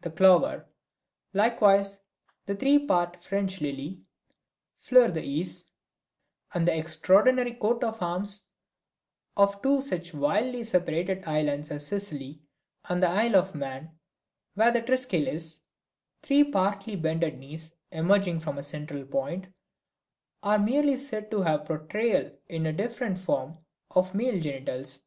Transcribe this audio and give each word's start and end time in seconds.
the 0.00 0.10
clover, 0.10 0.64
likewise 1.34 2.00
the 2.46 2.54
three 2.56 2.78
part 2.78 3.20
French 3.22 3.60
lily, 3.60 4.00
(fleur 4.78 5.08
de 5.12 5.20
lys), 5.20 5.66
and 6.54 6.66
the 6.66 6.74
extraordinary 6.74 7.52
coats 7.52 7.84
of 7.84 8.00
arms 8.00 8.46
of 9.36 9.60
two 9.60 9.82
such 9.82 10.14
widely 10.14 10.64
separated 10.64 11.22
islands 11.26 11.70
as 11.70 11.86
Sicily 11.86 12.40
and 12.86 13.02
the 13.02 13.10
Isle 13.10 13.36
of 13.36 13.54
Man, 13.54 13.90
where 14.54 14.70
the 14.70 14.80
Triskeles 14.80 15.60
(three 16.22 16.44
partly 16.44 16.96
bended 16.96 17.38
knees, 17.38 17.74
emerging 17.92 18.40
from 18.40 18.56
a 18.56 18.62
central 18.62 19.04
point) 19.04 19.48
are 20.42 20.58
merely 20.58 20.96
said 20.96 21.30
to 21.30 21.40
be 21.40 21.44
the 21.44 21.58
portrayal 21.58 22.30
in 22.48 22.64
a 22.64 22.72
different 22.72 23.18
form 23.18 23.58
of 23.90 24.12
the 24.12 24.16
male 24.16 24.40
genitals. 24.40 25.02